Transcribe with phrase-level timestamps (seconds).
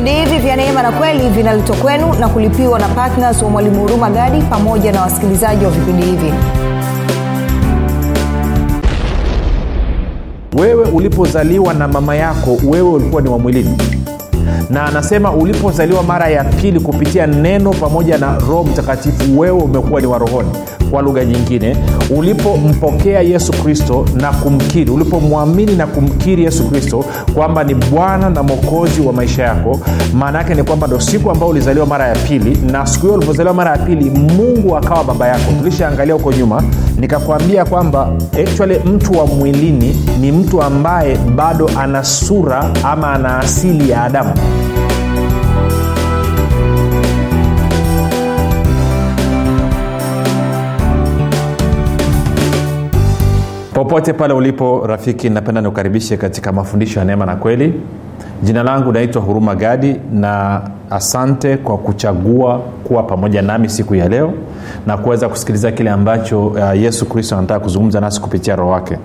[0.00, 4.10] vipindi hivi vya neema na kweli vinaletwa kwenu na kulipiwa na ptns wa mwalimu huruma
[4.10, 6.32] gadi pamoja na wasikilizaji wa vipindi hivi.
[10.58, 13.38] Wewe ulipozaliwa na mama yako wewe ulikuwa ni wa
[14.70, 20.06] na anasema ulipozaliwa mara ya pili kupitia neno pamoja na roho mtakatifu wewe umekuwa ni
[20.06, 20.48] wa rohoni
[20.90, 21.76] kwa lugha nyingine
[22.16, 29.00] ulipompokea yesu kristo na kumkiri ulipomwamini na kumkiri yesu kristo kwamba ni bwana na mwokozi
[29.00, 29.80] wa maisha yako
[30.14, 33.54] maana yake ni kwamba ndo siku ambao ulizaliwa mara ya pili na siku hiyo ulipozaliwa
[33.54, 35.52] mara ya pili mungu akawa baba yako.
[35.58, 36.62] Tulishaangalia huko nyuma
[36.98, 43.90] nikakwambia kwamba actually mtu wa mwilini ni mtu ambaye bado ana sura ama ana asili
[43.90, 44.30] ya adamu
[53.90, 57.74] popote pale ulipo rafiki napenda nikukaribishe katika mafundisho ya neema na kweli.
[58.42, 60.60] Jina langu naitwa huruma gadi na
[60.90, 64.32] asante kwa kuchagua kuwa pamoja nami siku ya leo
[64.86, 68.98] na kuweza kusikiliza kile ambacho uh, yesu kristo anataka kuzungumza nasi kupitia roho wake.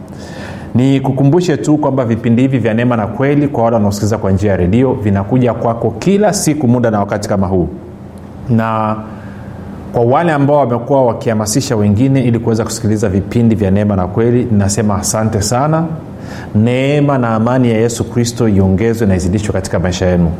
[0.75, 4.51] Ni kukumbushe tu kwamba vipindi hivi vya neema na kweli kwa wale wanaosikiliza kwa njia
[4.51, 7.67] ya redio vinakuja kwako kila siku muda na wakati kama huu.
[8.49, 8.95] Na
[9.95, 14.95] kwa wale ambao wamekuwa wakihamasisha wengine ili kuweza kusikiliza vipindi vya neema na kweli nasema
[14.95, 15.85] asante sana.
[16.55, 20.31] Neema na amani ya yesu kristo iongezwe na izidishwe katika maisha yenu.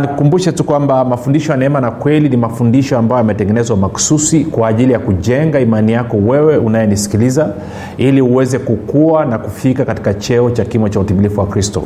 [0.00, 4.92] Nikukumbushe tu kwamba mafundisho ya neema na kweli ni mafundisho ambayo yametengenezwa maksusi kwa ajili
[4.92, 7.48] ya kujenga imani yako wewe unayenisikiliza
[7.96, 11.82] ili uweze kukua na kufika katika cheo cha kimo cha utimilifu wa kristo.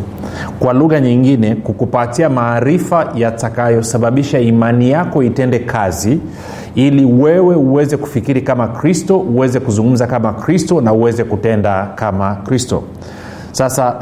[0.59, 6.21] Kwa lugha nyingine kukupatia maarifa yatakayosababisha imani yako itende kazi
[6.75, 12.83] ili wewe uweze kufikiri kama kristo uweze kuzungumza kama kristo na uweze kutenda kama kristo.
[13.53, 13.97] Sasa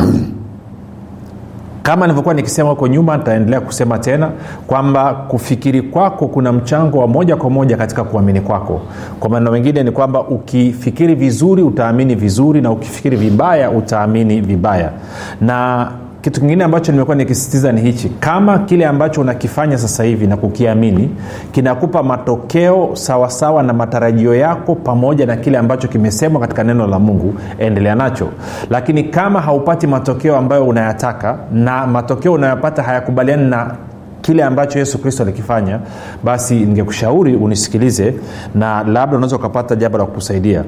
[1.82, 4.30] kama nilivyokuwa nikisema huko nyuma nitaendelea kusema tena
[4.66, 8.80] kwamba kufikiri kwako kuna mchango wa moja kwa moja katika kuamini kwako.
[9.20, 14.90] Kwa maneno mengine ni kwamba ukifikiri vizuri utaamini vizuri na ukifikiri vibaya utaamini vibaya.
[15.40, 15.88] Na
[16.28, 18.08] kitu kingine ambacho nimekuwa nikisisitiza ni hichi.
[18.08, 21.10] Kama kile ambacho unakifanya sasa hivi na kukiamini
[21.52, 26.98] kinakupa matokeo sawasawa sawa na matarajio yako pamoja na kile ambacho kimesemwa katika neno la
[26.98, 28.28] mungu endelea nacho.
[28.70, 33.74] Lakini kama haupati matokeo ambayo unayataka na matokeo unayopata hayakubaliani na
[34.28, 35.80] kile ambacho yesu kristo alikifanya
[36.24, 38.14] basi ningekushauri unisikilize
[38.54, 40.64] na labda unaweza ukapata jambo la kukusaidia.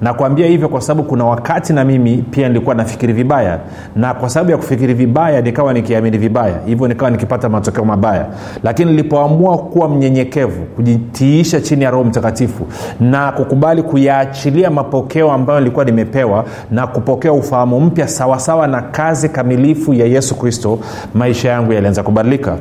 [0.00, 3.58] Nakwambia hivyo kwa sababu kuna wakati na mimi pia nilikuwa nafikiri vibaya
[3.96, 8.26] na kwa sababu ya kufikiri vibaya nikawa nikiamini vibaya hivyo nikawa nikipata matokeo mabaya.
[8.62, 12.66] Lakini nilipoamua kuwa mnyenyekevu kujitiisha chini ya roho mtakatifu
[13.00, 19.94] na kukubali kuyaachilia mapokeo ambayo nilikuwa nimepewa na kupokea ufahamu mpya sawasawa na kazi kamilifu
[19.94, 20.78] ya yesu kristo
[21.14, 22.56] maisha yangu yalianza kubadilika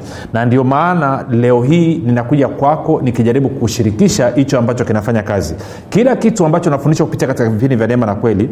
[0.45, 5.55] ndio maana leo hii ninakuja kwako nikijaribu kushirikisha hicho ambacho kinafanya kazi.
[5.89, 8.49] Kila kitu ambacho nafundisha kupitia katika vipindi vya neema na kweli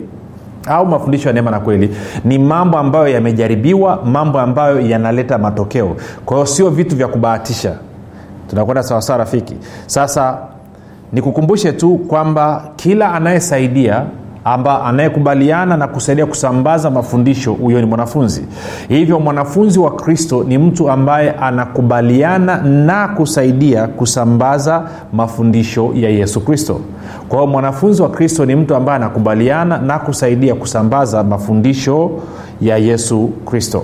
[0.67, 1.89] au mafundisho ya neema na kweli
[2.25, 5.95] ni mambo ambayo yamejaribiwa mambo ambayo yanaleta matokeo.
[6.25, 7.75] Kwa hiyo sio vitu vya kubahatisha.
[8.49, 9.55] Tunakwenda sawasawa rafiki.
[9.85, 10.37] Sasa
[11.13, 14.03] nikukumbushe tu kwamba kila anayesaidia
[14.53, 18.45] amba anayekubaliana na kusaidia kusambaza mafundisho huyo ni mwanafunzi.
[18.89, 26.79] Hivyo mwanafunzi wa kristo ni mtu ambaye anakubaliana na kusaidia kusambaza mafundisho ya yesu kristo.
[27.29, 32.11] Kwa hiyo mwanafunzi wa kristo ni mtu ambaye anakubaliana na kusaidia kusambaza mafundisho
[32.61, 33.83] ya yesu kristo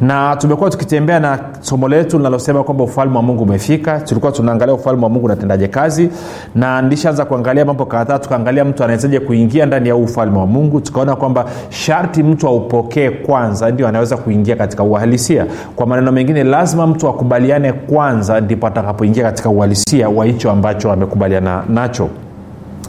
[0.00, 4.00] na tumekuwa tukitembea na somo letu linalosema kwamba ufalme wa mungu umefika.
[4.00, 6.10] Tulikuwa tunaangalia ufalme wa mungu unatendaje kazi.
[6.54, 10.80] Na nilishaanza kuangalia mambo kadhaa tukaangalia mtu anawezaje kuingia ndani ya huu ufalme wa mungu.
[10.80, 15.46] Tukaona kwamba sharti mtu aupokee kwanza ndio anaweza kuingia katika uhalisia.
[15.76, 21.62] Kwa maneno mengine lazima mtu akubaliane kwanza ndipo atakapoingia katika uhalisia wa hicho ambacho amekubaliana
[21.68, 22.08] nacho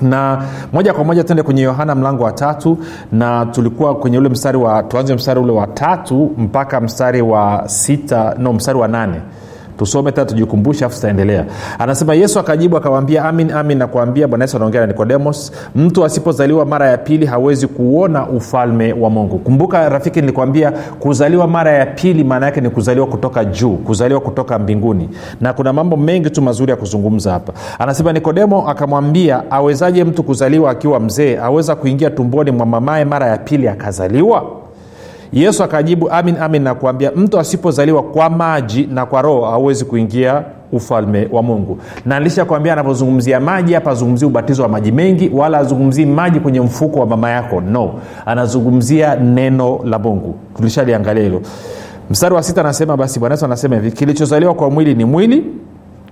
[0.01, 2.77] na moja kwa moja tuende kwenye yohana mlango wa tatu
[3.11, 8.35] na tulikuwa kwenye ule mstari wa tuanze mstari ule wa tatu mpaka mstari wa sita
[8.37, 9.21] no mstari wa nane
[9.81, 11.45] tusome tena tujikumbushe afu tutaendelea.
[11.79, 16.89] Anasema yesu akajibu akawambia amin amin nakuambia bwana yesu anaongea na nikodemos mtu asipozaliwa mara
[16.89, 19.37] ya pili hawezi kuona ufalme wa mungu.
[19.39, 24.59] Kumbuka rafiki nilikwambia kuzaliwa mara ya pili maana yake ni kuzaliwa kutoka juu kuzaliwa kutoka
[24.59, 25.09] mbinguni.
[25.41, 27.53] Na kuna mambo mengi tu mazuri ya kuzungumza hapa.
[27.79, 33.37] Anasema nikodemo akamwambia awezaje mtu kuzaliwa akiwa mzee aweza kuingia tumboni mwa mamaye mara ya
[33.37, 34.60] pili akazaliwa
[35.33, 41.27] yesu akajibu amin amin nakuambia mtu asipozaliwa kwa maji na kwa roho hauwezi kuingia ufalme
[41.31, 41.77] wa mungu.
[42.05, 46.99] Na nilishakwambia anapozungumzia maji hapa azungumzii ubatizo wa maji mengi wala azungumzii maji kwenye mfuko
[46.99, 47.61] wa mama yako.
[47.61, 47.93] No
[48.25, 50.35] anazungumzia neno la mungu.
[50.57, 51.41] Tulishaliangalia hilo.
[52.09, 55.43] Mstari wa sita anasema basi bwana yesu anasema hivi kilichozaliwa kwa mwili ni mwili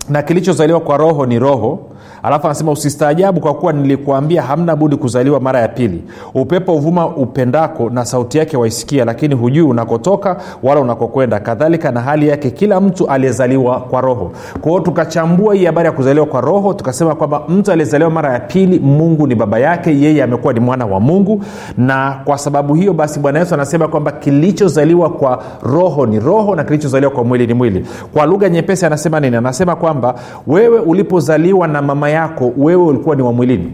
[0.09, 1.79] na kilichozaliwa kwa roho ni roho
[2.23, 6.03] alafu anasema usistaajabu kwa kuwa nilikuambia hamna budi kuzaliwa mara ya pili.
[6.33, 11.39] Upepo uvuma upendako na sauti yake waisikia lakini hujui unakotoka wala unakokwenda.
[11.39, 14.31] Kadhalika na hali yake kila mtu aliyezaliwa kwa roho.
[14.61, 18.39] Kwa hiyo tukachambua hii habari ya kuzaliwa kwa roho tukasema kwamba mtu aliyezaliwa mara ya
[18.39, 21.41] pili mungu ni baba yake yeye amekuwa ni mwana wa mungu.
[21.77, 26.63] Na kwa sababu hiyo basi bwana yesu anasema kwamba kilichozaliwa kwa roho ni roho na
[26.63, 27.85] kilichozaliwa kwa mwili ni mwili.
[28.13, 29.35] Kwa lugha nyepesi anasema nini?
[29.35, 30.15] Anasema kwamba
[30.47, 33.71] wewe ulipozaliwa na mama yako wewe ulikuwa ni wa mwilini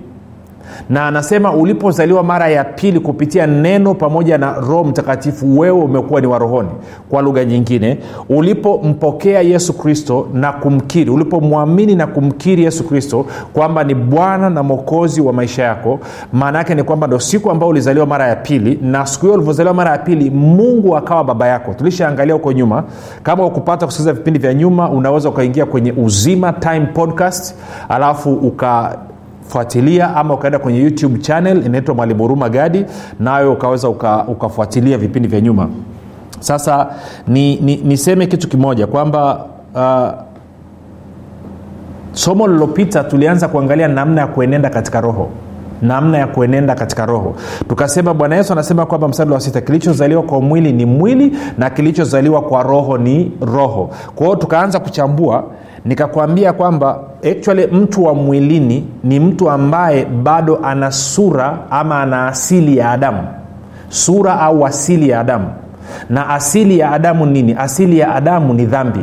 [0.90, 6.28] na anasema ulipozaliwa mara ya pili kupitia neno pamoja na roho mtakatifu wewe umekuwa ni
[6.28, 6.70] warohoni
[7.10, 7.98] kwa lugha nyingine
[8.30, 15.22] ulipompokea yesu kristo na kumkiri ulipomwamini na kumkiri yesu kristo kwamba ni bwana na mwokozi
[15.22, 16.00] wa maisha yako
[16.34, 19.74] maana yake ni kwamba ndo siku ambao ulizaliwa mara ya pili na siku hiyo ulivyozaliwa
[19.74, 21.74] mara ya pili mungu akawa baba yako.
[21.74, 22.84] Tulishaangalia huko nyuma.
[23.24, 27.56] Kama ukupata kusikiliza vipindi vya nyuma unaweza ukaingia kwenye uzima time podcast
[27.90, 28.98] alafu uka
[29.48, 32.86] fuatilia ama ukaenda kwenye youtube channel inaitwa mwalimu huruma gadi
[33.20, 33.90] nayo ukaweza
[34.28, 35.70] ukafuatilia uka vipindi vya nyuma.
[36.40, 36.88] Sasa
[37.28, 39.46] niseme ni, ni kitu kimoja kwamba
[39.76, 40.10] uh,
[42.12, 45.30] somo lililopita tulianza kuangalia namna ya kuenenda katika roho.
[45.82, 47.36] Namna ya kuenenda katika roho.
[47.70, 52.42] Tukasema bwana yesu anasema kwamba mstari wa sita kilichozaliwa kwa mwili ni mwili na kilichozaliwa
[52.42, 53.90] kwa roho ni roho.
[54.16, 55.44] Kwa hiyo tukaanza kuchambua
[55.86, 57.00] nikakwambia kwamba
[57.32, 63.28] actually mtu wa mwilini ni mtu ambaye bado ana sura ama ana asili ya adamu.
[63.90, 65.48] Sura au asili ya adamu.
[66.10, 67.56] Na asili ya adamu nini?
[67.60, 69.00] Asili ya adamu ni dhambi.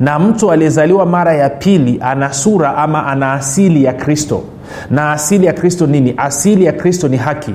[0.00, 4.42] Na mtu aliyezaliwa mara ya pili ana sura ama ana asili ya kristo.
[4.90, 6.14] Na asili ya kristo nini?
[6.16, 7.54] Asili ya kristo ni haki.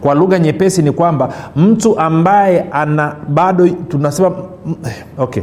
[0.00, 4.32] Kwa lugha nyepesi ni kwamba mtu ambaye ana bado tunasema
[5.18, 5.42] okay.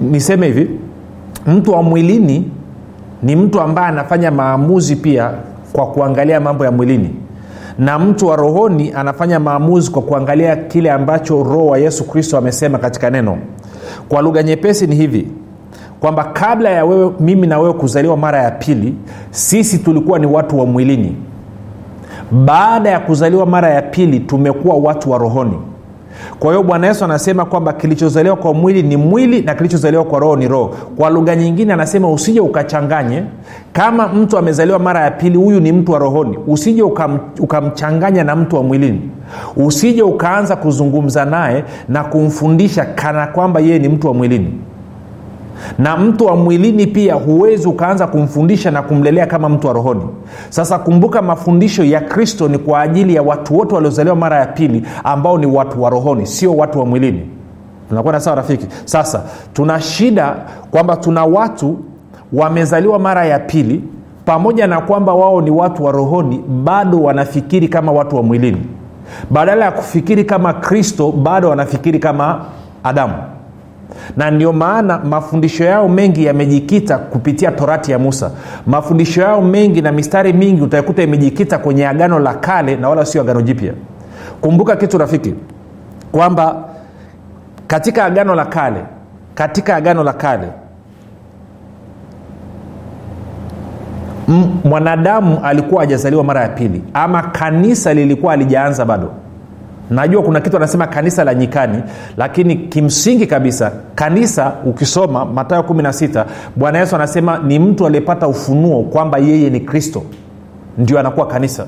[0.00, 0.70] Niseme hivi
[1.50, 2.50] mtu wa mwilini
[3.22, 5.30] ni mtu ambaye anafanya maamuzi pia
[5.72, 7.10] kwa kuangalia mambo ya mwilini.
[7.78, 12.78] Na mtu wa rohoni anafanya maamuzi kwa kuangalia kile ambacho roho wa yesu kristo amesema
[12.78, 13.38] katika neno.
[14.08, 15.28] Kwa lugha nyepesi ni hivi
[16.00, 18.94] kwamba kabla ya wewe mimi na wewe kuzaliwa mara ya pili
[19.30, 21.16] sisi tulikuwa ni watu wa mwilini.
[22.44, 25.58] Baada ya kuzaliwa mara ya pili tumekuwa watu wa rohoni
[26.38, 30.36] kwa hiyo bwana yesu anasema kwamba kilichozaliwa kwa mwili ni mwili na kilichozaliwa kwa roho
[30.36, 30.74] ni roho.
[30.96, 33.22] Kwa lugha nyingine anasema usije ukachanganye.
[33.72, 36.38] Kama mtu amezaliwa mara ya pili huyu ni mtu wa rohoni.
[36.46, 39.00] Usije ukam, ukamchanganya na mtu wa mwilini.
[39.56, 44.52] Usije ukaanza kuzungumza naye na kumfundisha kana kwamba yeye ni mtu wa mwilini
[45.78, 50.02] na mtu wa mwilini pia huwezi ukaanza kumfundisha na kumlelea kama mtu wa rohoni.
[50.48, 54.82] Sasa kumbuka mafundisho ya kristo ni kwa ajili ya watu wote waliozaliwa mara ya pili
[55.04, 57.30] ambao ni watu wa rohoni sio watu wa mwilini.
[57.88, 58.66] Tunakwenda sawa rafiki?
[58.84, 59.22] Sasa
[59.52, 60.36] tuna shida
[60.70, 61.78] kwamba tuna watu
[62.32, 63.84] wamezaliwa mara ya pili
[64.24, 68.62] pamoja na kwamba wao ni watu wa rohoni bado wanafikiri kama watu wa mwilini.
[69.30, 72.44] Badala ya kufikiri kama kristo bado wanafikiri kama
[72.84, 73.14] adamu
[74.16, 78.30] na ndio maana mafundisho yao mengi yamejikita kupitia torati ya musa.
[78.66, 83.20] Mafundisho yao mengi na mistari mingi utaikuta imejikita kwenye agano la kale na wala sio
[83.20, 83.72] agano jipya.
[84.40, 85.34] Kumbuka kitu rafiki
[86.12, 86.64] kwamba
[87.66, 88.80] katika agano la kale
[89.34, 90.48] katika agano la kale
[94.64, 99.10] mwanadamu alikuwa ajazaliwa mara ya pili ama kanisa lilikuwa alijaanza bado
[99.90, 101.82] najua kuna kitu anasema kanisa la nyikani
[102.16, 106.24] lakini kimsingi kabisa kanisa ukisoma matayo 16
[106.56, 110.02] bwana yesu anasema ni mtu aliyepata ufunuo kwamba yeye ni kristo.
[110.78, 111.66] Ndio anakuwa kanisa.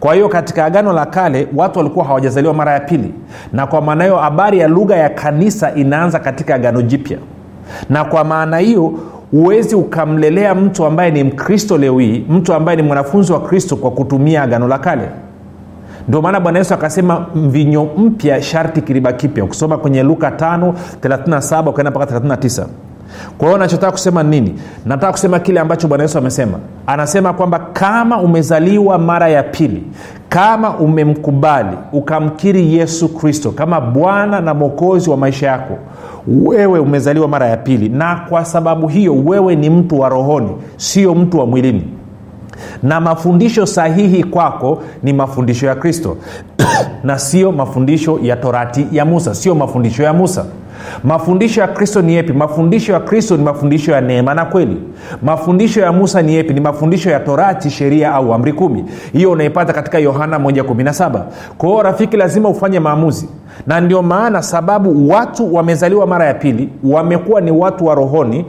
[0.00, 3.14] Kwa hiyo katika agano la kale watu walikuwa hawajazaliwa mara ya pili.
[3.52, 7.18] Na kwa maana hiyo habari ya lugha ya kanisa inaanza katika agano jipya.
[7.90, 8.92] Na kwa maana hiyo
[9.30, 13.90] huwezi ukamlelea mtu ambaye ni mkristo leo hii mtu ambaye ni mwanafunzi wa kristo kwa
[13.90, 15.08] kutumia agano la kale
[16.08, 19.44] ndio maana bwana yesu akasema mvinyo mpya sharti kiriba kipya.
[19.44, 22.66] Ukisoma kwenye luka 5 37 ukaenda mpaka 39
[23.38, 24.54] kwa hiyo nachotaka kusema nini?
[24.86, 26.58] Nataka kusema kile ambacho bwana yesu amesema.
[26.86, 29.82] Anasema kwamba kama umezaliwa mara ya pili
[30.28, 35.78] kama umemkubali ukamkiri yesu kristo kama bwana na mwokozi wa maisha yako
[36.28, 37.88] wewe umezaliwa mara ya pili.
[37.88, 41.84] Na kwa sababu hiyo wewe ni mtu wa rohoni sio mtu wa mwilini
[42.82, 46.16] na mafundisho sahihi kwako ni mafundisho ya kristo.
[47.04, 49.34] Na sio mafundisho ya torati ya musa.
[49.34, 50.44] Sio mafundisho ya musa.
[51.04, 54.76] Mafundisho ya kristo ni yepi mafundisho ya kristo ni mafundisho ya neema na kweli.
[55.22, 58.84] Mafundisho ya musa ni yepi ni mafundisho ya torati sheria au amri kumi.
[59.12, 61.22] Hiyo unaipata katika yohana 117
[61.58, 63.28] kwa rafiki lazima ufanye maamuzi.
[63.66, 68.44] Na ndio maana sababu watu wamezaliwa mara ya pili wamekuwa ni watu wa rohoni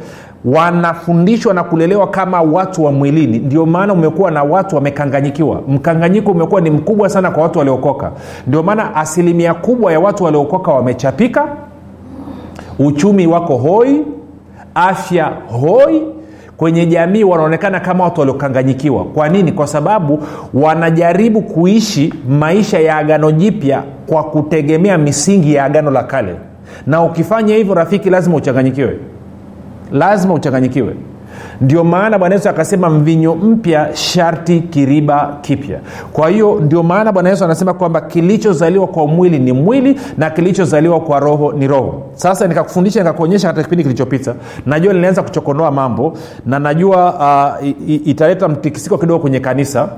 [0.56, 3.40] wanafundishwa na kulelewa kama watu wa mwilini.
[3.40, 5.62] Ndio maana umekuwa na watu wamekanganyikiwa.
[5.68, 8.12] Mkanganyiko umekuwa ni mkubwa sana kwa watu waliokoka.
[8.48, 11.46] Ndio maana asilimia kubwa ya watu waliokoka wamechapika
[12.80, 14.02] uchumi wako hoi
[14.76, 16.02] afya hoi.
[16.58, 19.04] Kwenye jamii wanaonekana kama watu waliokanganyikiwa.
[19.06, 19.52] Kwa nini?
[19.52, 20.20] Kwa sababu
[20.54, 26.36] wanajaribu kuishi maisha ya agano jipya kwa kutegemea misingi ya agano la kale.
[26.88, 28.98] Na ukifanya hivyo rafiki lazima uchanganyikiwe
[29.92, 30.94] lazima uchanganyikiwe.
[31.62, 35.80] Ndio maana bwana yesu akasema mvinyo mpya sharti kiriba kipya.
[36.14, 41.00] Kwa hiyo ndio maana bwana yesu anasema kwamba kilichozaliwa kwa mwili ni mwili na kilichozaliwa
[41.00, 42.04] kwa roho ni roho.
[42.14, 44.36] Sasa nikakufundisha nikakuonyesha katika kipindi kilichopita.
[44.66, 46.14] Najua nilianza kuchokonoa mambo
[46.46, 47.14] na najua
[47.62, 47.68] uh,
[48.08, 49.90] italeta mtikisiko kidogo kwenye kanisa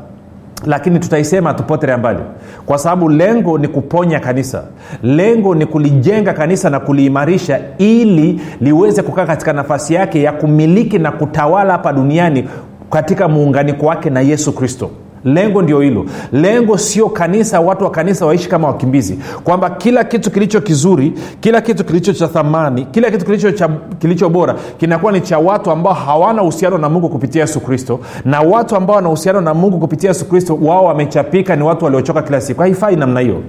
[0.66, 2.20] lakini tutaisema tupotele mbali
[2.66, 4.63] kwa sababu lengo ni kuponya kanisa.
[5.04, 11.12] Lengo ni kulijenga kanisa na kuliimarisha ili liweze kukaa katika nafasi yake ya kumiliki na
[11.12, 12.50] kutawala hapa duniani
[12.89, 14.92] katika muunganiko wake na yesu kristo
[15.26, 16.06] lengo ndio hilo.
[16.32, 19.20] Lengo sio kanisa watu wa kanisa waishi kama wakimbizi.
[19.44, 24.30] Kwamba kila kitu kilicho kizuri kila kitu kilicho cha thamani kila kitu kilicho, cha, kilicho
[24.30, 28.00] bora kinakuwa ni cha watu ambao hawana uhusiano na mungu kupitia yesu kristo.
[28.26, 32.22] Na watu ambao wana uhusiano na mungu kupitia yesu kristo wao wamechapika ni watu waliochoka
[32.22, 32.62] kila siku.
[32.62, 33.42] Haifai namna hiyo.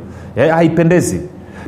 [0.54, 1.20] Haipendezi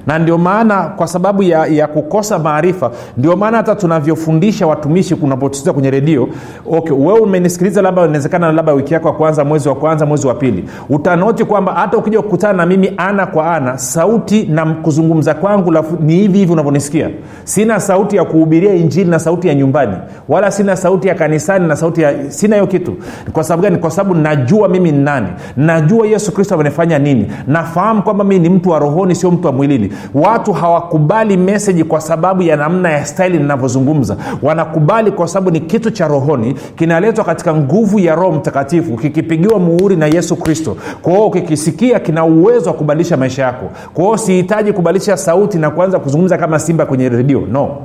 [0.07, 5.73] na ndio maana kwa sababu ya, ya kukosa maarifa ndio maana hata tunavyofundisha watumishi unapotusiza
[5.73, 6.29] kwenye redio
[6.71, 10.35] okay, wewe umenisikiliza labda inawezekana labda wiki yako ya kwanza mwezi wa kwanza mwezi wa
[10.35, 15.71] pili utanoti kwamba hata ukija kukutana na mimi ana kwa ana sauti na kuzungumza kwangu
[15.71, 17.11] lafu, ni hivi hivi unavyonisikia.
[17.45, 19.93] Sina sauti ya kuhubiria injili na sauti ya nyumbani
[20.29, 22.95] wala sina sauti ya kanisani na sauti ya sina hiyo kitu.
[23.33, 23.77] Kwa sababu gani?
[23.79, 28.49] Kwa sababu najua mimi ni nani najua yesu kristo amenifanya nini nafahamu kwamba mii ni
[28.49, 33.07] mtu wa rohoni sio mtu wa mwilini watu hawakubali meseji kwa sababu ya namna ya
[33.07, 34.17] staili ninavyozungumza.
[34.43, 39.97] Wanakubali kwa sababu ni kitu cha rohoni kinaletwa katika nguvu ya roho mtakatifu kikipigiwa muhuri
[39.97, 40.77] na yesu kristo.
[41.03, 43.67] Kwao ukikisikia kina uwezo wa kubadilisha maisha yako.
[43.95, 47.41] Kwa sihitaji kubadilisha sauti na kuanza kuzungumza kama simba kwenye redio.
[47.53, 47.77] No.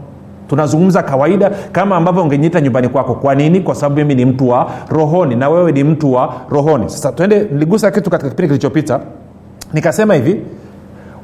[0.47, 3.15] Tunazungumza kawaida kama ambavyo ungenyita nyumbani kwako.
[3.15, 3.59] Kwa nini?
[3.59, 6.89] Kwa sababu mimi ni mtu wa rohoni na wewe ni mtu wa rohoni.
[6.89, 8.99] Sasa tuende niligusa kitu katika kipindi kilichopita.
[9.73, 10.41] Nikasema hivi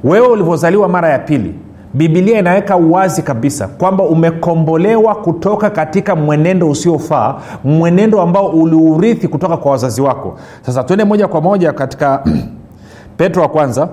[0.03, 1.55] wewe ulivyozaliwa mara ya pili
[1.93, 9.71] bibilia inaweka uwazi kabisa kwamba umekombolewa kutoka katika mwenendo usiofaa mwenendo ambao uliurithi kutoka kwa
[9.71, 10.37] wazazi wako.
[10.61, 12.23] Sasa tuende moja kwa moja katika
[13.17, 13.89] petro wa kwanza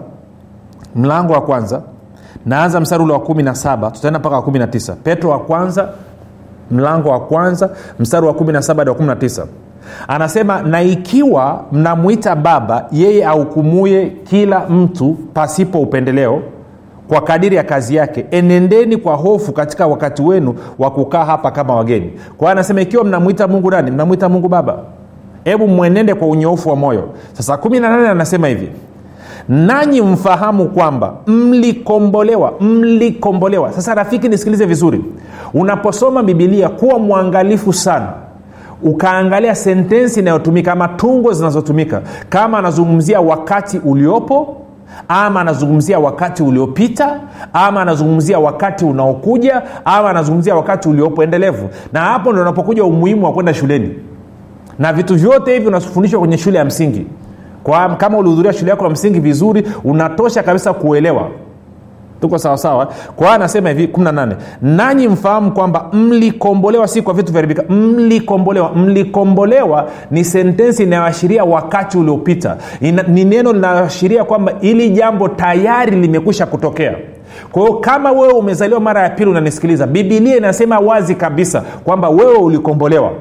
[0.97, 1.83] mlango wa kwanza
[2.47, 4.97] naanza mstari ule wa kumi na saba tutaenda mpaka wa kumi na tisa.
[5.05, 5.89] Petro wa kwanza
[6.71, 9.47] mlango wa kwanza mstari wa kumi na saba hadi wa kumi na tisa
[10.09, 16.43] anasema na ikiwa mnamwita baba yeye ahukumuye kila mtu pasipo upendeleo
[17.09, 18.27] kwa kadiri ya kazi yake.
[18.31, 22.11] Enendeni kwa hofu katika wakati wenu wa kukaa hapa kama wageni.
[22.11, 23.91] Kwa hiyo anasema ikiwa mnamwita mungu nani?
[23.91, 24.79] Mnamwita mungu baba.
[25.45, 27.09] Hebu mwenende kwa unyoofu wa moyo.
[27.33, 28.69] Sasa kumi na nane anasema hivi
[29.49, 33.73] nanyi mfahamu kwamba mlikombolewa mlikombolewa.
[33.73, 35.05] Sasa rafiki nisikilize vizuri.
[35.55, 38.13] Unaposoma bibilia kuwa mwangalifu sana
[38.83, 42.03] ukaangalia sentensi inayotumika ama tungo zinazotumika.
[42.29, 44.57] Kama anazungumzia wakati uliopo
[45.09, 47.21] ama anazungumzia wakati uliopita
[47.53, 51.69] ama anazungumzia wakati unaokuja ama anazungumzia wakati uliopo endelevu.
[51.93, 53.95] Na hapo ndo unapokuja umuhimu wa kwenda shuleni.
[54.79, 57.07] Na vitu vyote hivi unafundishwa kwenye shule ya msingi.
[57.63, 61.29] Kwa kama ulihudhuria shule yako ya msingi vizuri unatosha kabisa kuelewa
[62.21, 68.73] tuko sawasawa kwa anasema hivi 18 nanyi mfahamu kwamba mlikombolewa si kwa vitu vyaribika mlikombolewa.
[68.75, 72.57] Mlikombolewa ni sentensi inayoashiria wakati uliopita.
[73.09, 76.95] Ni neno linayoashiria kwamba ili jambo tayari limekwisha kutokea.
[77.53, 82.35] Kwa hiyo kama wewe umezaliwa mara ya pili unanisikiliza bibilia inasema wazi kabisa kwamba wewe
[82.37, 83.13] ulikombolewa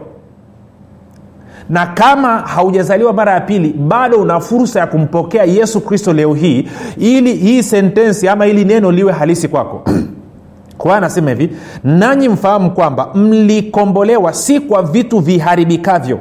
[1.69, 6.67] na kama haujazaliwa mara ya pili bado una fursa ya kumpokea yesu kristo leo hii
[6.97, 9.81] ili hii sentensi ama ili neno liwe halisi kwako.
[10.77, 11.49] Kwa anasema hivi
[11.83, 16.19] nanyi mfahamu kwamba mlikombolewa si kwa vitu viharibikavyo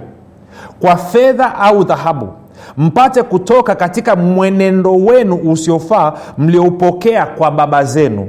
[0.81, 2.29] kwa fedha au dhahabu
[2.77, 8.29] mpate kutoka katika mwenendo wenu usiofaa mlioupokea kwa baba zenu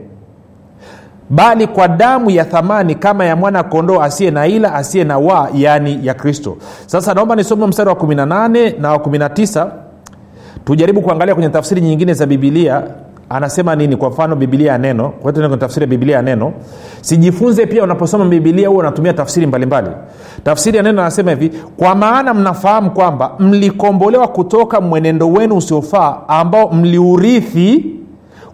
[1.29, 5.49] bali kwa damu ya thamani kama ya mwana kondoo asiye na ila asiye na wa
[5.53, 6.57] yaani ya kristo.
[6.85, 9.67] Sasa naomba nisome mstari wa 18 na wa 19
[10.65, 12.83] tujaribu kuangalia kwenye tafsiri nyingine za bibilia
[13.29, 13.97] anasema nini?
[13.97, 15.13] Kwa mfano bibilia ya neno.
[15.59, 16.53] Tafsiri ya bibilia ya neno.
[17.01, 19.87] Sijifunze pia unaposoma bibilia huo unatumia tafsiri mbalimbali.
[19.89, 20.03] Mbali.
[20.43, 26.69] tafsiri ya neno anasema hivi kwa maana mnafahamu kwamba mlikombolewa kutoka mwenendo wenu usiofaa ambao
[26.71, 27.85] mliurithi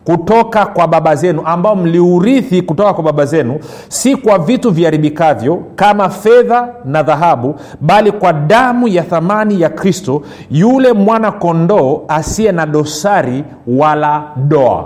[0.05, 3.59] kutoka kwa baba zenu ambao mliurithi kutoka kwa baba zenu
[3.89, 10.21] si kwa vitu viharibikavyo kama fedha na dhahabu bali kwa damu ya thamani ya kristo
[10.51, 14.85] yule mwana kondoo asiye na dosari wala doa.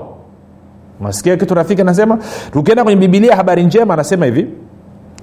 [1.02, 2.18] Nasikia kitu rafiki anasema?
[2.54, 4.48] Tukienda kwenye bibilia habari njema anasema hivi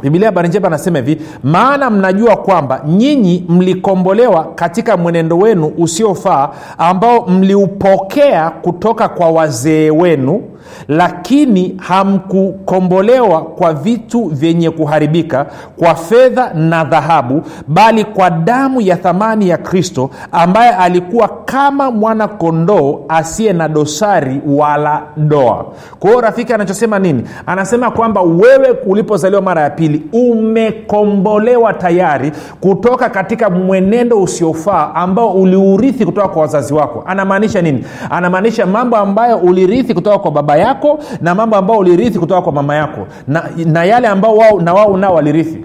[0.02, 6.48] bibilia habari njema anasema hivi maana mnajua kwamba nyinyi mlikombolewa katika mwenendo wenu usiofaa
[6.78, 10.42] ambao mliupokea kutoka kwa wazee wenu
[10.88, 19.48] lakini hamkukombolewa kwa vitu vyenye kuharibika kwa fedha na dhahabu bali kwa damu ya thamani
[19.48, 25.64] ya kristo ambaye alikuwa kama mwana kondoo asiye na dosari wala doa.
[26.00, 27.22] Kwa hiyo rafiki anachosema nini?
[27.46, 36.04] Anasema kwamba wewe ulipozaliwa mara ya pili umekombolewa tayari kutoka katika mwenendo usiofaa ambao uliurithi
[36.06, 37.02] kutoka kwa wazazi wako.
[37.06, 37.84] Anamaanisha nini?
[38.10, 42.74] Anamaanisha mambo ambayo ulirithi kutoka kwa baba yako na mambo ambayo ulirithi kutoka kwa mama
[42.74, 45.64] yako na, na yale ambao wao na wao nao walirithi.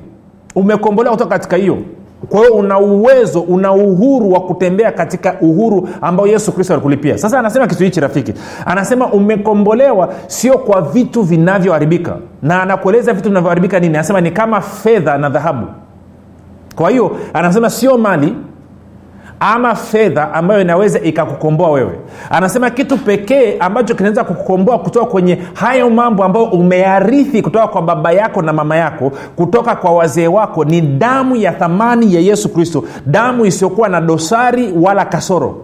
[0.56, 1.78] Umekombolewa kutoka katika hiyo
[2.30, 7.18] kwa hiyo una uwezo una uhuru wa kutembea katika uhuru ambao yesu kristo alikulipia.
[7.18, 8.34] Sasa anasema kitu hichi rafiki.
[8.66, 12.18] Anasema umekombolewa sio kwa vitu vinavyoharibika.
[12.42, 13.96] Na anakueleza vitu vinavyoharibika nini?
[13.96, 15.68] Anasema ni kama fedha na dhahabu.
[16.76, 18.36] Kwa hiyo anasema sio mali
[19.44, 22.00] ama fedha ambayo inaweza ikakukomboa wewe.
[22.30, 28.12] Anasema kitu pekee ambacho kinaweza kukukomboa kutoka kwenye hayo mambo ambayo umearithi kutoka kwa baba
[28.12, 32.84] yako na mama yako kutoka kwa wazee wako ni damu ya thamani ya yesu kristo.
[33.06, 35.56] Damu isiyokuwa na dosari wala kasoro.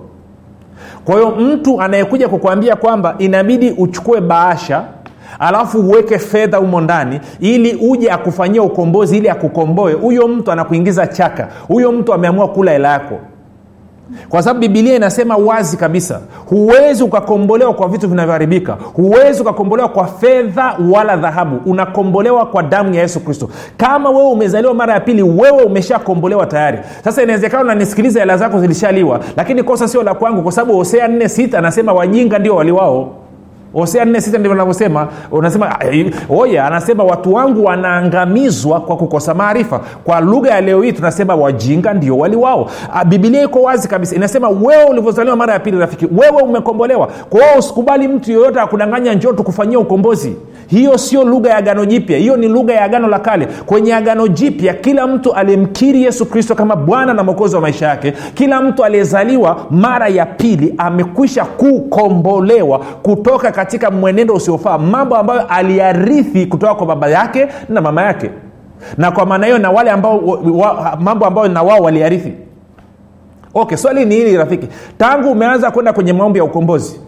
[1.05, 4.83] Kwa hiyo mtu anayekuja kukuambia kwamba inabidi uchukue baasha
[5.39, 11.47] alafu uweke fedha humo ndani ili uje akufanyia ukombozi ili akukomboe huyo mtu anakuingiza chaka.
[11.67, 13.19] Huyo mtu ameamua kula hela yako
[14.29, 20.75] kwa sababu bibilia inasema wazi kabisa huwezi ukakombolewa kwa vitu vinavyoharibika huwezi ukakombolewa kwa fedha
[20.91, 21.71] wala dhahabu.
[21.71, 23.49] Unakombolewa kwa damu ya yesu kristo.
[23.77, 26.79] Kama wewe umezaliwa mara ya pili wewe umeshakombolewa tayari.
[27.03, 31.17] Sasa inawezekana unanisikiliza hela zako zilishaliwa lakini kosa sio la kwangu kwa sababu hosea 4
[31.25, 33.11] 6 anasema wajinga ndio waliwao
[33.73, 35.75] hosea nne sita ndivyo navyosema unasema
[36.29, 39.81] oya anasema watu wangu wanaangamizwa kwa kukosa maarifa.
[40.03, 42.69] Kwa lugha ya leo hii tunasema wajinga ndio wali wao.
[43.05, 44.15] Bibilia iko wazi kabisa.
[44.15, 47.07] Inasema wewe ulivyozaliwa mara ya pili rafiki wewe umekombolewa.
[47.29, 50.35] Kwa hiyo usikubali mtu yoyote akudanganya njoo tukufanyia ukombozi
[50.67, 52.17] hiyo sio lugha ya agano jipya.
[52.17, 53.45] Hiyo ni lugha ya agano la kale.
[53.65, 58.13] Kwenye agano jipya kila mtu aliyemkiri yesu kristo kama bwana na mwokozi wa maisha yake
[58.33, 66.45] kila mtu aliyezaliwa mara ya pili amekwisha kukombolewa kutoka katika mwenendo usiofaa mambo ambayo aliarithi
[66.45, 68.29] kutoka kwa baba yake na mama yake.
[68.97, 70.17] Na kwa maana hiyo na wale ambao
[70.57, 72.33] wa, mambo ambayo na wao waliarithi.
[73.53, 74.67] Okay swali ni hili rafiki.
[74.97, 77.01] Tangu umeanza kwenda kwenye maombi ya ukombozi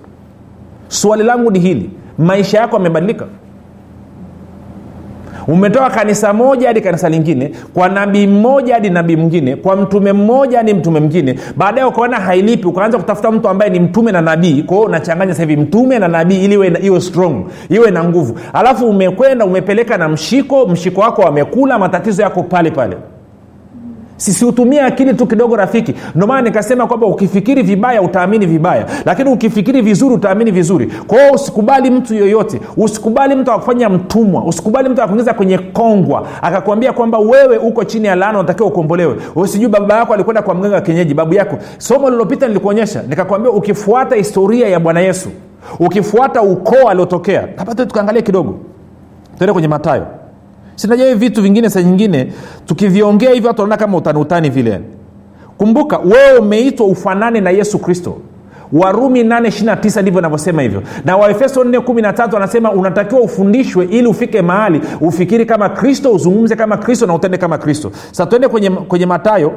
[0.88, 1.90] swali langu ni hili.
[2.18, 3.26] Maisha yako yamebadilika
[5.54, 10.58] umetoka kanisa moja hadi kanisa lingine kwa nabii mmoja hadi nabii mwingine kwa mtume mmoja
[10.58, 11.36] hadi mtume mwingine.
[11.58, 14.64] Baadaye ukaona hailipi ukaanza kutafuta mtu ambaye ni mtume na nabii.
[14.64, 18.40] Kwao unachanganya sahivi hivi mtume na nabii ili iwe strong iwe na nguvu.
[18.54, 22.98] Alafu umekwenda umepeleka na mshiko mshiko wako wamekula matatizo yako pale pale
[24.20, 25.94] sisiutumie akili tu kidogo rafiki.
[26.16, 28.86] Ndomaana nikasema kwamba ukifikiri vibaya utaamini vibaya.
[29.06, 30.92] Lakini ukifikiri vizuri utaamini vizuri.
[31.08, 32.62] Kwa usikubali mtu yoyote.
[32.78, 34.44] Usikubali mtu akufanya mtumwa.
[34.46, 36.28] Usikubali mtu akuingiza kwenye kongwa.
[36.42, 39.16] Akakwambia kwamba wewe uko chini ya laana unatakiwa ukombolewe.
[39.46, 41.58] Sijui baba yako alikwenda kwa mganga wa kienyeji babu yako.
[41.78, 45.30] Somo lilopita nilikuonyesha nikakwambia ukifuata historia ya bwana yesu
[45.80, 48.56] ukifuata ukoo aliotokea hapa tukaangalia kidogo.
[49.38, 50.08] Tuende kwenye matayo
[50.80, 52.34] sinajua hivi vitu vingine saa nyingine
[52.66, 54.82] tukiviongea hivyo watu wanaona kama utani utani vile.
[55.58, 58.18] Kumbuka wewe umeitwa ufanane na yesu kristo.
[58.74, 60.84] Warumi 829 ndivyo navyosema hivyo.
[61.06, 67.06] Na waefeso 413 anasema unatakiwa ufundishwe ili ufike mahali ufikiri kama kristo uzungumze kama kristo
[67.08, 67.92] na utende kama kristo.
[68.12, 69.52] Sa tuende kwenye, kwenye matayo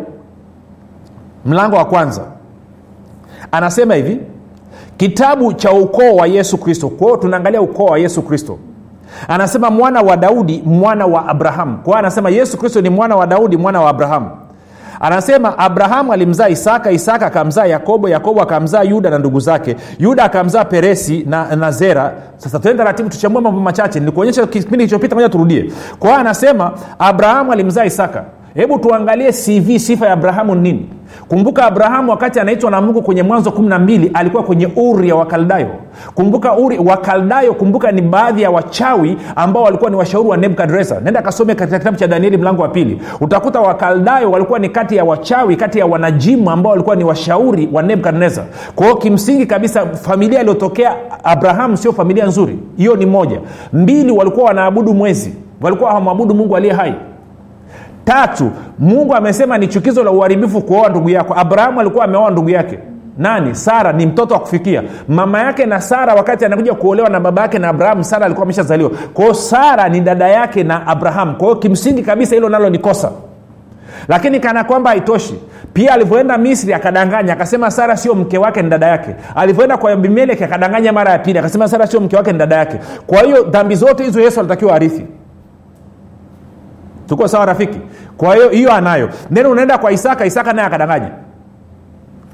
[1.46, 2.22] mlango wa kwanza.
[3.52, 4.18] Anasema hivi
[4.96, 6.88] kitabu cha ukoo wa yesu kristo.
[6.88, 8.58] Kwao tunaangalia ukoo wa yesu kristo
[9.28, 13.56] anasema mwana wa daudi mwana wa abrahamu kwa anasema yesu kristo ni mwana wa daudi
[13.56, 14.30] mwana wa abrahamu
[15.00, 19.76] anasema abrahamu alimzaa isaka isaka akamzaa yakobo yakobo akamzaa yuda na ndugu zake.
[19.98, 22.12] Yuda akamzaa peresi na, na zera.
[22.36, 24.00] Sasa tuende taratibu tuchambue mambo machache.
[24.00, 25.72] Nikuonyesha kipindi kilichopita moja turudie.
[25.98, 28.24] Kwa anasema abrahamu alimzaa isaka.
[28.54, 30.88] Hebu tuangalie cv sifa ya abrahamu nini
[31.28, 35.68] kumbuka abrahamu wakati anaitwa na mungu kwenye mwanzo 12 alikuwa kwenye uri ya wakaldayo.
[36.14, 41.20] Kumbuka uri wakaldayo kumbuka ni baadhi ya wachawi ambao walikuwa ni washauri wa nebukadreza nenda
[41.20, 43.00] akasome katika kitabu cha danieli mlango wa pili.
[43.20, 47.82] Utakuta wakaldayo walikuwa ni kati ya wachawi kati ya wanajimu ambao walikuwa ni washauri wa
[47.82, 48.44] nebukadnezar
[48.74, 50.94] kwa kimsingi kabisa familia iliyotokea
[51.24, 52.58] abrahamu sio familia nzuri.
[52.76, 53.40] Hiyo ni moja.
[53.72, 55.34] Mbili walikuwa wanaabudu mwezi.
[55.60, 56.94] Walikuwa hawamwabudu mungu aliye hai
[58.04, 61.34] tatu mungu amesema ni chukizo la uharibifu kuoa ndugu yako.
[61.36, 62.78] Abrahamu alikuwa ameoa ndugu yake.
[63.18, 63.54] Nani?
[63.54, 64.82] Sara ni mtoto wa kufikia.
[65.08, 68.90] Mama yake na sara wakati anakuja kuolewa na baba yake na abrahamu sara alikuwa ameshazaliwa.
[69.14, 71.34] Kwao sara ni dada yake na abrahamu.
[71.36, 73.10] Kwa hiyo kimsingi kabisa hilo nalo ni kosa.
[74.08, 75.34] Lakini kana kwamba haitoshi.
[75.72, 77.32] Pia alivyoenda misri akadanganya.
[77.32, 79.14] Akasema sara sio mke wake ni dada yake.
[79.34, 81.38] Alivyoenda kwa abimeleki akadanganya mara ya pili.
[81.38, 82.78] Akasema sara sio mke wake ni dada yake.
[83.06, 85.06] Kwa hiyo dhambi zote hizo yesu alitakiwa arithi
[87.06, 87.78] tuko sawa rafiki?
[88.16, 89.08] Kwa hiyo hiyo anayo.
[89.30, 91.08] Neno unaenda kwa isaka isaka naye akadanganya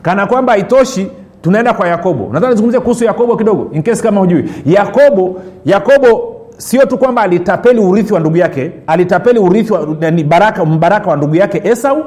[0.02, 1.10] kana kwamba haitoshi
[1.42, 2.28] tunaenda kwa yakobo.
[2.32, 4.50] Nataka nizungumzie kuhusu yakobo kidogo inkesi kama hujui.
[4.66, 10.64] Yakobo yakobo sio tu kwamba alitapeli urithi wa ndugu yake alitapeli urithi wa, ni baraka
[10.64, 12.04] mbaraka wa ndugu yake esau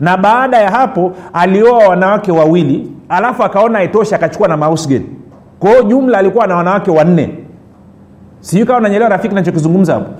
[0.00, 5.02] na baada ya hapo alioa wanawake wawili alafu akaona haitoshi akachukua na mausgen
[5.58, 7.38] kwa hiyo jumla alikuwa na wanawake wanne.
[8.40, 10.10] Sijui kawa nanyelewa rafiki nachokizungumza hapo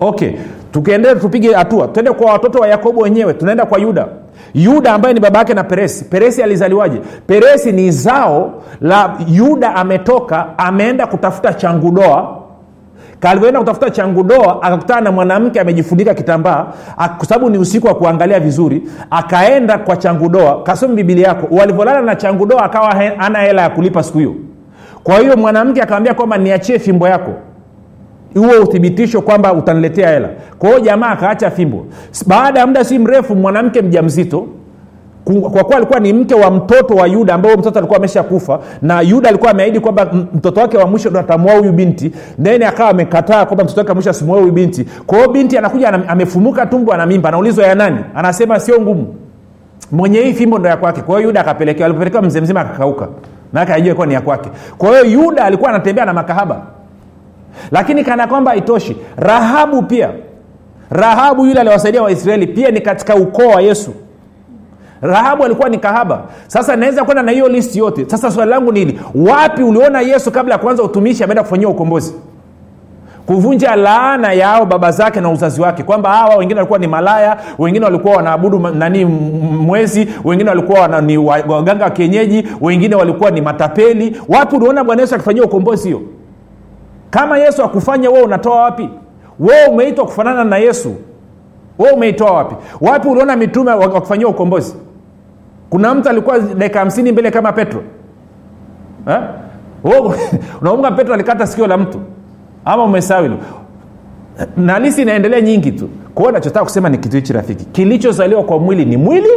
[0.00, 0.30] okay
[0.72, 1.88] tukiendelea tupige hatua.
[1.88, 4.06] Twende kwa watoto wa yakobo wenyewe tunaenda kwa yuda.
[4.54, 6.04] Yuda ambaye ni baba yake na peresi.
[6.04, 7.00] Peresi alizaliwaje?
[7.26, 12.36] Peresi ni zao la yuda ametoka ameenda kutafuta changudoa.
[13.20, 16.66] Kalivyoenda kutafuta changudoa akakutana na mwanamke amejifunika kitambaa
[17.18, 20.62] kwa sababu ni usiku wa kuangalia vizuri akaenda kwa changudoa.
[20.62, 21.46] Kasome bibili yako.
[21.50, 24.34] Walivyolala na changudoa akawa ana hela ya kulipa siku hiyo.
[25.04, 27.30] Kwa hiyo mwanamke akamwambia kwamba niachie fimbo yako
[28.34, 30.28] huo uthibitisho kwamba utaniletea hela.
[30.58, 31.86] Kwa jamaa akaacha fimbo.
[32.26, 34.46] Baada ya muda si mrefu mwanamke mja mzito
[35.24, 39.28] kwa kuwa alikuwa ni mke wa mtoto wa yuda ambao mtoto alikuwa ameshakufa na yuda
[39.28, 41.20] alikuwa ameahidi kwamba mtoto wake wa mwisho ndo
[41.58, 42.12] huyu binti
[42.42, 44.84] then akawa amekataa kwamba mtoto wake wa mwisho asimue huyu binti.
[45.06, 47.98] Kwa binti anakuja amefumuka tumbo ana mimba anaulizwa ya nani?
[48.14, 49.14] Anasema sio ngumu.
[49.92, 51.00] Mwenye hii fimbo ndo ya kwake.
[51.02, 53.08] Kwa hiyo yuda akapelekewa alipopelekewa mzee mzima akakauka.
[53.52, 54.50] Maake ajua kuwa ni ya kwake.
[54.78, 56.62] Kwa hiyo yuda alikuwa anatembea na makahaba
[57.70, 60.10] lakini kana kwamba haitoshi rahabu pia
[60.90, 63.90] rahabu yule aliwasaidia waisraeli pia ni katika ukoo wa yesu.
[65.02, 66.22] Rahabu alikuwa ni kahaba.
[66.46, 68.04] Sasa naweza kwenda na hiyo listi yote.
[68.06, 72.14] Sasa swali langu ni hili wapi uliona yesu kabla ya kuanza utumishi ameenda kufanyia ukombozi?
[73.26, 75.82] Kuvunja laana yao baba zake na uzazi wake.
[75.82, 81.18] Kwamba hawa wengine walikuwa ni malaya wengine walikuwa wanaabudu nani mwezi wengine walikuwa wana, ni
[81.18, 84.20] waganga wa kienyeji wengine walikuwa ni matapeli.
[84.28, 86.00] Wapi uliona bwana yesu akifanyia ukombozi hiyo
[87.10, 88.88] kama yesu akufanya wewe unatoa wapi?
[89.40, 90.94] Wewe umeitwa kufanana na yesu.
[91.78, 92.54] Wewe umeitoa wapi?
[92.80, 94.74] Wapi uliona mitume wakufanyia ukombozi?
[95.70, 97.82] Kuna mtu alikuwa dakika hamsini mbele kama petro.
[100.60, 102.00] Unaunga petro alikata sikio la mtu.
[102.64, 103.36] Ama umesawili
[104.56, 105.88] na lisi inaendelea nyingi tu.
[106.14, 107.64] Kwa hiyo nachotaka kusema ni kitu hichi rafiki.
[107.64, 109.28] Kilichozaliwa kwa mwili ni mwili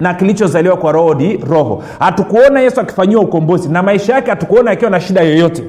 [0.00, 1.82] na kilichozaliwa kwa roho ni roho.
[1.98, 5.64] Hatukuona yesu akifanyiwa ukombozi na maisha yake hatukuona akiwa na shida yoyote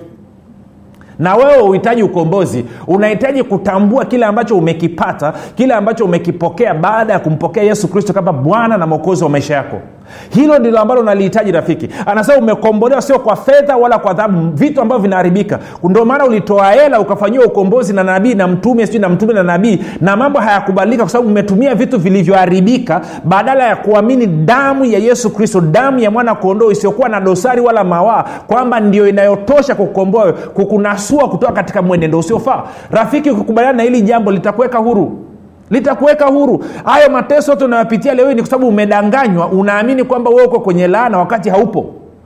[1.19, 7.63] na wewe uhitaji ukombozi unahitaji kutambua kile ambacho umekipata kile ambacho umekipokea baada ya kumpokea
[7.63, 9.81] yesu kristo kama bwana na mwokozi wa maisha yako
[10.29, 11.89] hilo ndilo ambalo nalihitaji rafiki.
[12.05, 15.59] Anasema umekombolewa sio kwa fedha wala kwa dhahabu vitu ambavyo vinaharibika.
[15.83, 19.79] Ndio maana ulitoa hela ukafanyiwa ukombozi na nabii na mtume sijui na mtume na nabii
[20.01, 25.61] na mambo hayakubalika kwa sababu umetumia vitu vilivyoharibika badala ya kuamini damu ya yesu kristo
[25.61, 31.53] damu ya mwana kondoo isiyokuwa na dosari wala mawaa kwamba ndio inayotosha kukukomboa kukunasua kutoka
[31.53, 32.63] katika mwenendo usiofaa.
[32.91, 35.25] Rafiki ukikubaliana na hili jambo litakuweka huru
[35.69, 36.63] litakuweka huru.
[36.85, 39.47] Hayo mateso yote unayopitia leo ni kwa sababu umedanganywa.
[39.47, 41.85] Unaamini kwamba wewe uko kwenye laana wakati haupo?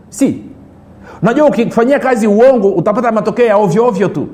[0.09, 0.41] Si.
[1.21, 4.27] Unajua ukifanyia kazi uongo utapata matokeo ya ovyoovyo ovyo tu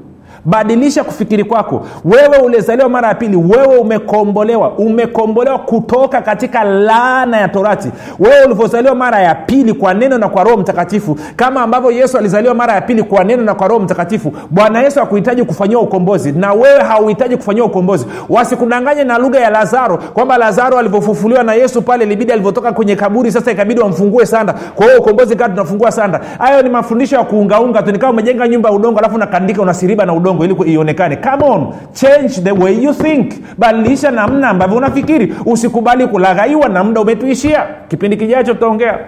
[0.46, 1.86] badilisha kufikiri kwako.
[2.06, 4.70] Wewe ulizaliwa mara ya pili wewe umekombolewa.
[4.78, 7.92] Umekombolewa kutoka katika laana ya torati.
[8.20, 12.54] Wewe ulivyozaliwa mara ya pili kwa neno na kwa roho mtakatifu kama ambavyo yesu alizaliwa
[12.54, 16.54] mara ya pili kwa neno na kwa roho mtakatifu bwana yesu hakuhitaji kufanyiwa ukombozi na
[16.54, 18.06] wewe hauhitaji kufanyiwa ukombozi.
[18.30, 23.32] Wasikudanganye na lugha ya lazaro kwamba lazaro alivyofufuliwa na yesu pale libidi alivyotoka kwenye kaburi
[23.32, 24.54] sasa ikabidi wamfungue sanda.
[24.76, 26.22] Kwa hiyo ukombozi kaa tunafungua sanda.
[26.40, 30.14] Hayo ni mafundisho ya kuungaunga tu nikawa umejenga nyumba ya udongo alafu nakandika unasiriba na
[30.14, 31.16] udongo ili ionekane.
[31.16, 33.34] Come on change the way you think.
[33.58, 35.34] Badilisha namna ambavyo unafikiri.
[35.46, 37.64] Usikubali kulaghaiwa na muda umetuishia.
[37.88, 39.00] Kipindi kijacho tutaongea.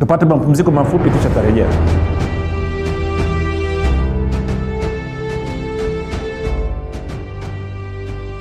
[0.00, 1.66] Tupate mapumziko mafupi kisha tarejea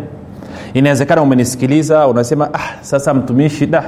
[0.76, 3.84] inawezekana umenisikiliza unasema ah, sasa mtumishi da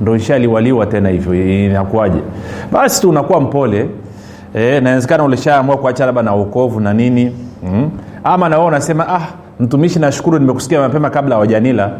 [0.00, 1.34] ndo nshaliwaliwa tena hivyo
[1.66, 2.18] inakuwaje?
[2.72, 3.88] Basi tu unakuwa mpole.
[4.54, 7.90] E, nawezekana ulishaamua kuacha labda na uokovu na nini mm.
[8.24, 9.20] ama nawe unasema ah,
[9.60, 11.90] mtumishi nashukuru nimekusikia mapema kabla hawajanila.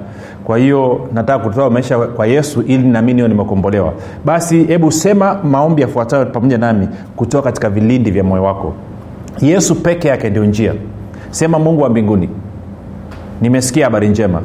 [0.44, 3.92] Kwa hiyo nataka kutoa maisha kwa yesu ili nami niyo nimekombolewa.
[4.24, 8.72] Basi hebu sema maombi yafuatayo pamoja nami kutoka katika vilindi vya moyo wako.
[9.40, 10.74] Yesu peke yake ndio njia.
[11.30, 12.28] Sema mungu wa mbinguni
[13.40, 14.40] nimesikia habari njema.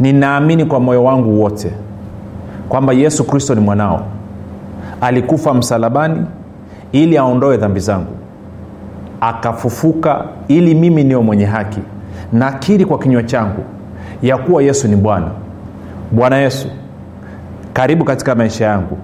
[0.00, 1.72] Ninaamini kwa moyo wangu wote
[2.68, 4.06] kwamba yesu kristo ni mwanao.
[5.00, 6.22] Alikufa msalabani
[6.92, 8.12] ili aondoe dhambi zangu.
[9.20, 11.80] Akafufuka ili mimi niyo mwenye haki.
[12.32, 13.62] Nakiri kwa kinywa changu
[14.22, 15.28] ya kuwa yesu ni bwana.
[16.12, 16.68] Bwana yesu
[17.72, 18.98] karibu katika maisha yangu.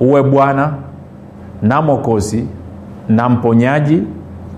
[0.00, 0.72] Uwe bwana
[1.62, 2.46] na mwokozi
[3.08, 4.02] na mponyaji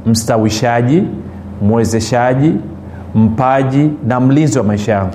[0.06, 1.02] mstawishaji
[1.62, 2.52] mwezeshaji
[3.14, 5.14] mpaji na mlinzi wa maisha yangu.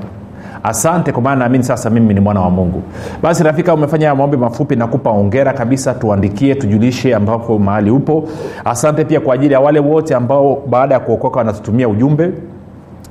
[0.63, 2.83] Asante kwa maana naamini sasa mimi ni mwana wa mungu.
[3.23, 8.23] Basi rafika umefanya maombi mafupi nakupa ongera kabisa tuandikie tujulishe ambapo mahali upo.
[8.65, 12.31] Asante pia kwa ajili ya wale wote ambao baada ya kuokoka wanatutumia ujumbe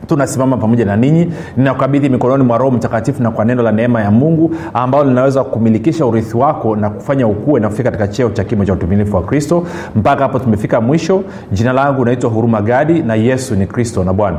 [0.06, 4.10] tunasimama pamoja na ninyi ninakabidhi mikononi mwa roho mtakatifu na kwa neno la neema ya
[4.10, 8.64] mungu ambalo linaweza kumilikisha urithi wako na kufanya ukue na kufika katika cheo cha kimo
[8.64, 9.66] cha utumilifu wa kristo.
[9.96, 11.22] Mpaka hapo tumefika mwisho.
[11.52, 14.38] Jina langu naitwa huruma gadi na yesu ni kristo na bwana